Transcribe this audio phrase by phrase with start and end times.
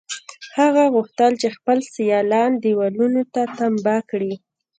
[0.57, 4.33] هغه غوښتل چې خپل سیالان دېوالونو ته تمبه کړي